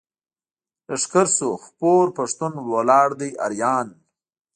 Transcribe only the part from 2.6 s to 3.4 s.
ولاړ دی